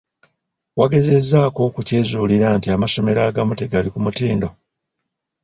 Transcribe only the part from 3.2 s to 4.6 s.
agamu tegali ku mutindo?